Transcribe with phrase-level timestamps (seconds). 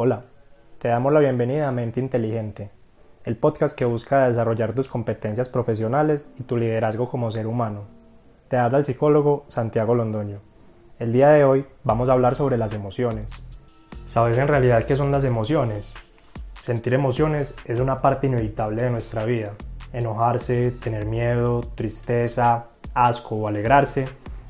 [0.00, 0.26] Hola,
[0.78, 2.70] te damos la bienvenida a Mente Inteligente,
[3.24, 7.82] el podcast que busca desarrollar tus competencias profesionales y tu liderazgo como ser humano.
[8.46, 10.38] Te habla el psicólogo Santiago Londoño.
[11.00, 13.32] El día de hoy vamos a hablar sobre las emociones.
[14.06, 15.92] ¿Sabes en realidad qué son las emociones?
[16.60, 19.54] Sentir emociones es una parte inevitable de nuestra vida.
[19.92, 24.04] Enojarse, tener miedo, tristeza, asco o alegrarse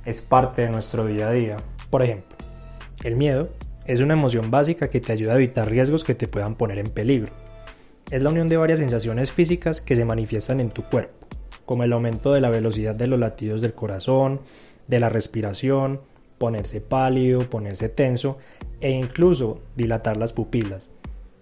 [0.05, 1.57] es parte de nuestro día a día.
[1.89, 2.37] Por ejemplo,
[3.03, 3.49] el miedo
[3.89, 6.91] es una emoción básica que te ayuda a evitar riesgos que te puedan poner en
[6.91, 7.33] peligro.
[8.11, 11.27] Es la unión de varias sensaciones físicas que se manifiestan en tu cuerpo,
[11.65, 14.43] como el aumento de la velocidad de los latidos del corazón,
[14.89, 16.03] de la respiración,
[16.37, 18.37] ponerse pálido, ponerse tenso
[18.83, 20.91] e incluso dilatar las pupilas.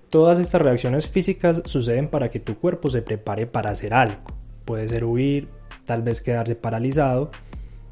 [0.08, 4.22] Todas estas reacciones físicas suceden para que tu cuerpo se prepare para hacer algo.
[4.64, 5.48] Puede ser huir,
[5.84, 7.28] tal vez quedarse paralizado,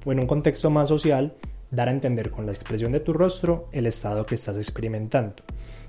[0.04, 1.34] o en un contexto más social,
[1.74, 5.42] dar a entender con la expresión de tu rostro el estado que estás experimentando.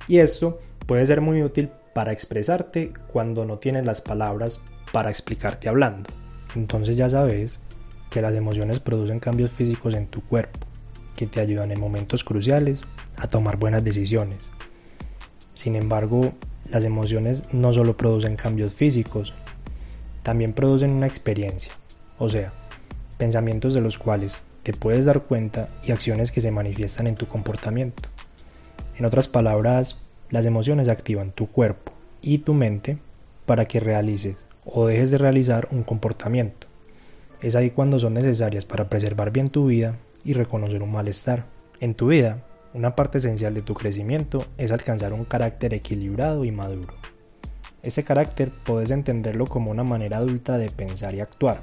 [0.07, 5.69] Y esto puede ser muy útil para expresarte cuando no tienes las palabras para explicarte
[5.69, 6.09] hablando.
[6.55, 7.59] Entonces ya sabes
[8.09, 10.59] que las emociones producen cambios físicos en tu cuerpo,
[11.15, 12.83] que te ayudan en momentos cruciales
[13.17, 14.39] a tomar buenas decisiones.
[15.53, 16.33] Sin embargo,
[16.69, 19.33] las emociones no solo producen cambios físicos,
[20.23, 21.73] también producen una experiencia,
[22.17, 22.53] o sea,
[23.17, 27.27] pensamientos de los cuales te puedes dar cuenta y acciones que se manifiestan en tu
[27.27, 28.09] comportamiento.
[28.97, 32.97] En otras palabras, las emociones activan tu cuerpo y tu mente
[33.45, 36.65] para que realices o dejes de realizar un comportamiento.
[37.43, 41.45] Es ahí cuando son necesarias para preservar bien tu vida y reconocer un malestar.
[41.79, 42.43] En tu vida,
[42.73, 46.95] una parte esencial de tu crecimiento es alcanzar un carácter equilibrado y maduro.
[47.83, 51.59] Ese carácter puedes entenderlo como una manera adulta de pensar y actuar,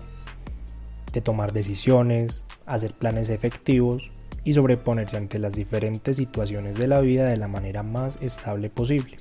[1.13, 4.11] de tomar decisiones, hacer planes efectivos
[4.45, 9.17] y sobreponerse ante las diferentes situaciones de la vida de la manera más estable posible.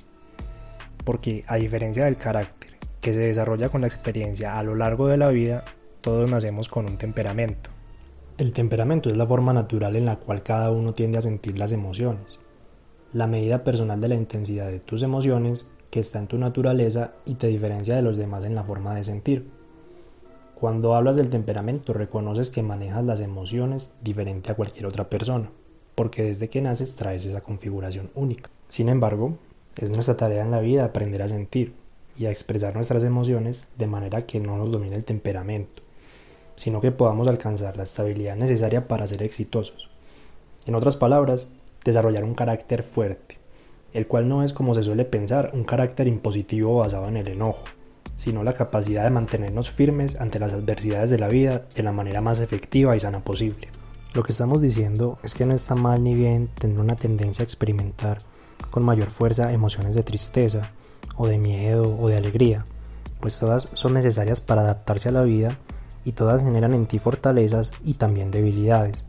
[1.04, 5.16] Porque a diferencia del carácter, que se desarrolla con la experiencia a lo largo de
[5.16, 5.64] la vida,
[6.00, 7.70] todos nacemos con un temperamento.
[8.38, 11.72] El temperamento es la forma natural en la cual cada uno tiende a sentir las
[11.72, 12.38] emociones,
[13.12, 17.34] la medida personal de la intensidad de tus emociones que está en tu naturaleza y
[17.34, 19.61] te diferencia de los demás en la forma de sentir.
[20.62, 25.50] Cuando hablas del temperamento reconoces que manejas las emociones diferente a cualquier otra persona,
[25.96, 28.48] porque desde que naces traes esa configuración única.
[28.68, 29.38] Sin embargo,
[29.76, 31.74] es nuestra tarea en la vida aprender a sentir
[32.16, 35.82] y a expresar nuestras emociones de manera que no nos domine el temperamento,
[36.54, 39.90] sino que podamos alcanzar la estabilidad necesaria para ser exitosos.
[40.64, 41.48] En otras palabras,
[41.84, 43.36] desarrollar un carácter fuerte,
[43.92, 47.64] el cual no es como se suele pensar un carácter impositivo basado en el enojo,
[48.16, 52.20] sino la capacidad de mantenernos firmes ante las adversidades de la vida de la manera
[52.20, 53.68] más efectiva y sana posible.
[54.14, 57.44] Lo que estamos diciendo es que no está mal ni bien tener una tendencia a
[57.44, 58.18] experimentar
[58.70, 60.72] con mayor fuerza emociones de tristeza,
[61.16, 62.64] o de miedo, o de alegría,
[63.20, 65.56] pues todas son necesarias para adaptarse a la vida
[66.04, 69.04] y todas generan en ti fortalezas y también debilidades.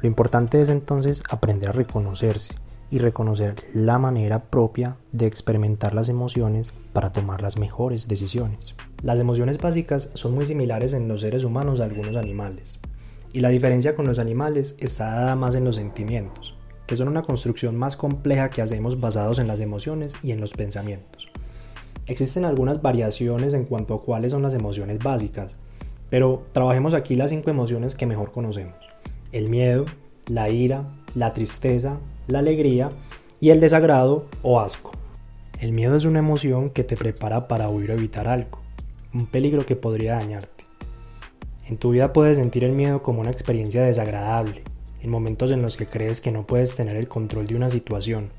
[0.00, 2.54] Lo importante es entonces aprender a reconocerse
[2.90, 8.74] y reconocer la manera propia de experimentar las emociones para tomar las mejores decisiones.
[9.02, 12.78] Las emociones básicas son muy similares en los seres humanos a algunos animales,
[13.32, 16.56] y la diferencia con los animales está dada más en los sentimientos,
[16.86, 20.52] que son una construcción más compleja que hacemos basados en las emociones y en los
[20.52, 21.28] pensamientos.
[22.06, 25.56] Existen algunas variaciones en cuanto a cuáles son las emociones básicas,
[26.10, 28.76] pero trabajemos aquí las cinco emociones que mejor conocemos.
[29.32, 29.84] El miedo,
[30.28, 30.84] la ira,
[31.14, 32.90] la tristeza, la alegría
[33.40, 34.92] y el desagrado o asco.
[35.60, 38.60] El miedo es una emoción que te prepara para huir o evitar algo,
[39.12, 40.64] un peligro que podría dañarte.
[41.66, 44.62] En tu vida puedes sentir el miedo como una experiencia desagradable,
[45.02, 48.30] en momentos en los que crees que no puedes tener el control de una situación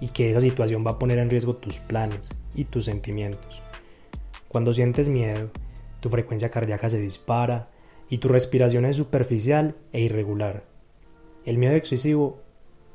[0.00, 3.62] y que esa situación va a poner en riesgo tus planes y tus sentimientos.
[4.48, 5.50] Cuando sientes miedo,
[6.00, 7.68] tu frecuencia cardíaca se dispara
[8.08, 10.64] y tu respiración es superficial e irregular.
[11.44, 12.40] El miedo excesivo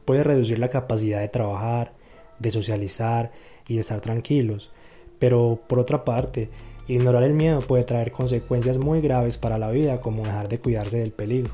[0.05, 1.93] puede reducir la capacidad de trabajar,
[2.39, 3.31] de socializar
[3.67, 4.71] y de estar tranquilos.
[5.19, 6.49] Pero por otra parte,
[6.87, 10.99] ignorar el miedo puede traer consecuencias muy graves para la vida como dejar de cuidarse
[10.99, 11.53] del peligro.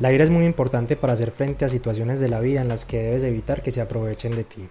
[0.00, 2.84] La ira es muy importante para hacer frente a situaciones de la vida en las
[2.84, 4.66] que debes evitar que se aprovechen de ti.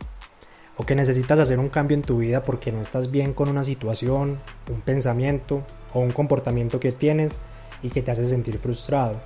[0.76, 3.64] O que necesitas hacer un cambio en tu vida porque no estás bien con una
[3.64, 4.40] situación,
[4.70, 5.64] un pensamiento
[5.94, 7.38] o un comportamiento que tienes
[7.82, 9.22] y que te hace sentir frustrado.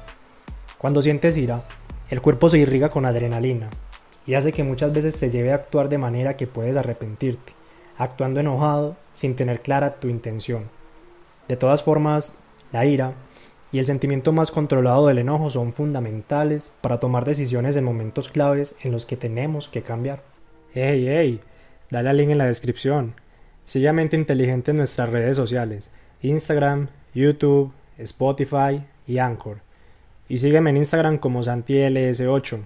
[0.78, 1.64] Cuando sientes ira,
[2.10, 3.70] el cuerpo se irriga con adrenalina
[4.26, 7.54] y hace que muchas veces te lleve a actuar de manera que puedes arrepentirte,
[7.98, 10.70] actuando enojado sin tener clara tu intención.
[11.48, 12.36] De todas formas,
[12.72, 13.14] la ira
[13.72, 18.76] y el sentimiento más controlado del enojo son fundamentales para tomar decisiones en momentos claves
[18.82, 20.24] en los que tenemos que cambiar.
[20.74, 21.42] Hey, hey,
[21.90, 23.16] dale al link en la descripción.
[23.66, 25.90] Sigue a Mente Inteligente en nuestras redes sociales,
[26.22, 29.67] Instagram, YouTube, Spotify y Anchor.
[30.30, 32.60] Y sígueme en Instagram como SantiLS8.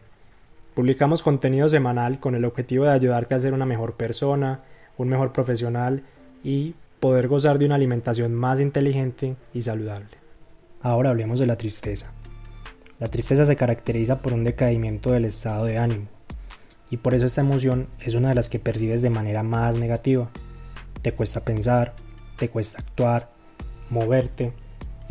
[0.73, 4.61] Publicamos contenido semanal con el objetivo de ayudarte a ser una mejor persona,
[4.97, 6.03] un mejor profesional
[6.43, 10.17] y poder gozar de una alimentación más inteligente y saludable.
[10.81, 12.11] Ahora hablemos de la tristeza.
[12.99, 16.07] La tristeza se caracteriza por un decaimiento del estado de ánimo,
[16.91, 20.29] y por eso esta emoción es una de las que percibes de manera más negativa.
[21.01, 21.95] Te cuesta pensar,
[22.37, 23.31] te cuesta actuar,
[23.89, 24.53] moverte,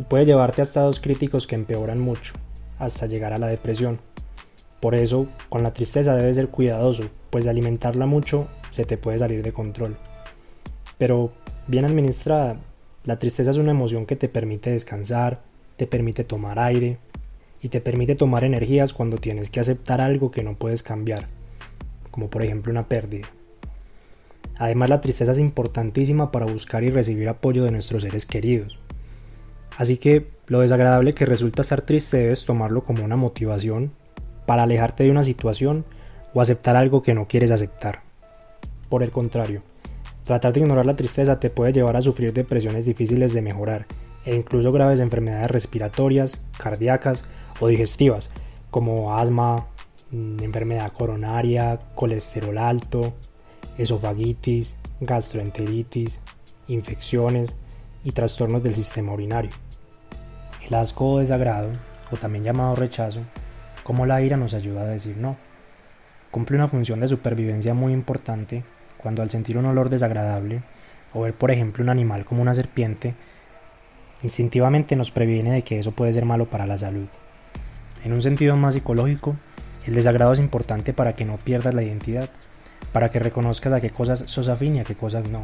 [0.01, 2.33] puede llevarte a estados críticos que empeoran mucho,
[2.79, 3.99] hasta llegar a la depresión.
[4.79, 9.19] Por eso, con la tristeza debes ser cuidadoso, pues de alimentarla mucho se te puede
[9.19, 9.97] salir de control.
[10.97, 11.31] Pero,
[11.67, 12.57] bien administrada,
[13.03, 15.41] la tristeza es una emoción que te permite descansar,
[15.77, 16.97] te permite tomar aire,
[17.61, 21.27] y te permite tomar energías cuando tienes que aceptar algo que no puedes cambiar,
[22.09, 23.27] como por ejemplo una pérdida.
[24.57, 28.79] Además la tristeza es importantísima para buscar y recibir apoyo de nuestros seres queridos.
[29.77, 33.91] Así que lo desagradable que resulta estar triste debes tomarlo como una motivación
[34.45, 35.85] para alejarte de una situación
[36.33, 38.01] o aceptar algo que no quieres aceptar.
[38.89, 39.63] Por el contrario,
[40.25, 43.85] tratar de ignorar la tristeza te puede llevar a sufrir depresiones difíciles de mejorar
[44.25, 47.23] e incluso graves enfermedades respiratorias, cardíacas
[47.59, 48.29] o digestivas,
[48.69, 49.67] como asma,
[50.11, 53.13] mm, enfermedad coronaria, colesterol alto,
[53.77, 56.19] esofagitis, gastroenteritis,
[56.67, 57.55] infecciones
[58.03, 59.51] y trastornos del sistema urinario.
[60.67, 61.69] El asco o desagrado,
[62.11, 63.21] o también llamado rechazo,
[63.83, 65.37] como la ira nos ayuda a decir no.
[66.29, 68.63] Cumple una función de supervivencia muy importante
[68.97, 70.63] cuando al sentir un olor desagradable,
[71.13, 73.15] o ver por ejemplo un animal como una serpiente,
[74.23, 77.07] instintivamente nos previene de que eso puede ser malo para la salud.
[78.03, 79.35] En un sentido más psicológico,
[79.85, 82.29] el desagrado es importante para que no pierdas la identidad,
[82.93, 85.43] para que reconozcas a qué cosas sos afín y a qué cosas no,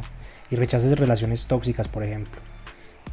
[0.50, 2.40] y rechaces relaciones tóxicas, por ejemplo.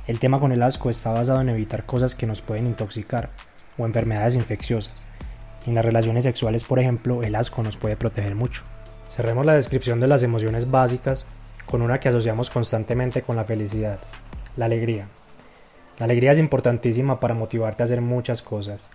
[0.08, 3.32] El tema con el asco está basado en evitar cosas que nos pueden intoxicar
[3.78, 5.06] o enfermedades infecciosas.
[5.66, 8.64] En las relaciones sexuales, por ejemplo, el asco nos puede proteger mucho.
[9.10, 11.26] Cerremos la descripción de las emociones básicas
[11.66, 14.00] con una que asociamos constantemente con la felicidad,
[14.56, 15.08] la alegría.
[15.98, 18.90] La alegría es importantísima para motivarte a hacer muchas cosas,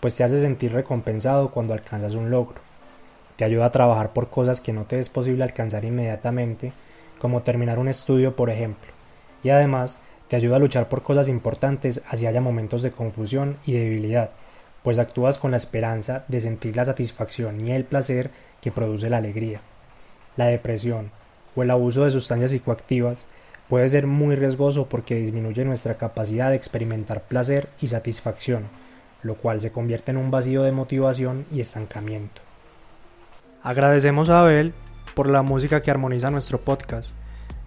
[0.00, 2.60] pues te hace sentir recompensado cuando alcanzas un logro.
[3.36, 6.72] Te ayuda a trabajar por cosas que no te es posible alcanzar inmediatamente,
[7.22, 8.90] como terminar un estudio, por ejemplo.
[9.44, 9.96] Y además,
[10.26, 14.30] te ayuda a luchar por cosas importantes así haya momentos de confusión y debilidad,
[14.82, 19.18] pues actúas con la esperanza de sentir la satisfacción y el placer que produce la
[19.18, 19.60] alegría.
[20.34, 21.12] La depresión
[21.54, 23.24] o el abuso de sustancias psicoactivas
[23.68, 28.64] puede ser muy riesgoso porque disminuye nuestra capacidad de experimentar placer y satisfacción,
[29.22, 32.42] lo cual se convierte en un vacío de motivación y estancamiento.
[33.62, 34.74] Agradecemos a Abel
[35.14, 37.14] por la música que armoniza nuestro podcast.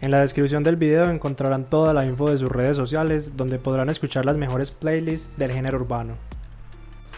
[0.02, 3.90] En la descripción del video encontrarán toda la info de sus redes sociales donde podrán
[3.90, 6.16] escuchar las mejores playlists del género urbano.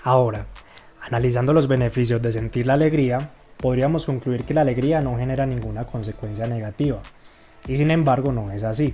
[0.04, 0.46] Ahora,
[1.02, 5.86] analizando los beneficios de sentir la alegría, podríamos concluir que la alegría no genera ninguna
[5.86, 7.00] consecuencia negativa.
[7.68, 8.94] Y sin embargo no es así.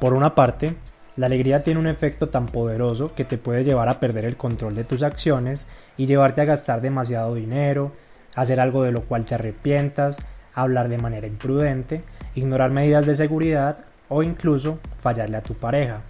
[0.00, 0.74] Por una parte,
[1.16, 4.74] la alegría tiene un efecto tan poderoso que te puede llevar a perder el control
[4.74, 7.92] de tus acciones y llevarte a gastar demasiado dinero,
[8.34, 10.18] hacer algo de lo cual te arrepientas,
[10.54, 12.02] hablar de manera imprudente,
[12.34, 16.02] ignorar medidas de seguridad o incluso fallarle a tu pareja.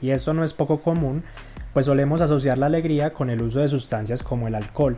[0.00, 1.22] Y eso no es poco común,
[1.72, 4.96] pues solemos asociar la alegría con el uso de sustancias como el alcohol,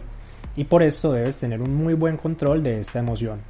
[0.56, 3.40] y por esto debes tener un muy buen control de esta emoción.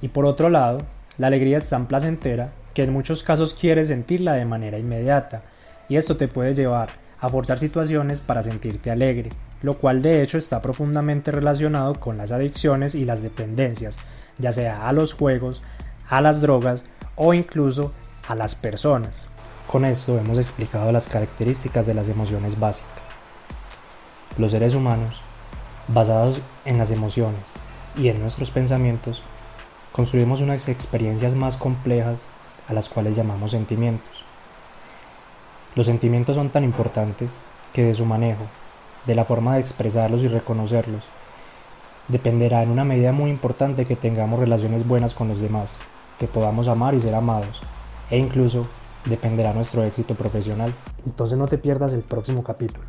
[0.00, 0.82] Y por otro lado,
[1.18, 5.42] la alegría es tan placentera que en muchos casos quieres sentirla de manera inmediata,
[5.88, 6.88] y esto te puede llevar
[7.24, 9.30] a forzar situaciones para sentirte alegre,
[9.62, 13.96] lo cual de hecho está profundamente relacionado con las adicciones y las dependencias,
[14.36, 15.62] ya sea a los juegos,
[16.10, 16.84] a las drogas
[17.16, 17.92] o incluso
[18.28, 19.26] a las personas.
[19.66, 22.90] Con esto hemos explicado las características de las emociones básicas.
[24.36, 25.22] Los seres humanos,
[25.88, 27.40] basados en las emociones
[27.96, 29.22] y en nuestros pensamientos,
[29.92, 32.20] construimos unas experiencias más complejas
[32.68, 34.23] a las cuales llamamos sentimientos.
[35.76, 37.32] Los sentimientos son tan importantes
[37.72, 38.44] que de su manejo,
[39.06, 41.02] de la forma de expresarlos y reconocerlos,
[42.06, 45.76] dependerá en una medida muy importante que tengamos relaciones buenas con los demás,
[46.20, 47.60] que podamos amar y ser amados,
[48.08, 48.68] e incluso
[49.08, 50.72] dependerá nuestro éxito profesional.
[51.06, 52.86] Entonces no te pierdas el próximo capítulo,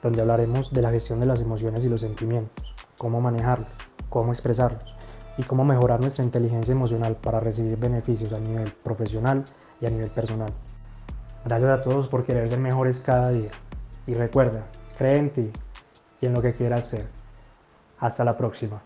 [0.00, 3.68] donde hablaremos de la gestión de las emociones y los sentimientos, cómo manejarlos,
[4.08, 4.94] cómo expresarlos
[5.38, 9.44] y cómo mejorar nuestra inteligencia emocional para recibir beneficios a nivel profesional
[9.80, 10.52] y a nivel personal.
[11.44, 13.50] Gracias a todos por querer ser mejores cada día.
[14.06, 14.64] Y recuerda,
[14.96, 15.50] cree en ti
[16.20, 17.06] y en lo que quieras ser.
[17.98, 18.82] Hasta la próxima.